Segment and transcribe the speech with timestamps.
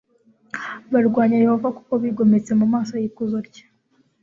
[0.93, 3.63] barwanya yehova kuko bigometse mu maso y'ikuzo rye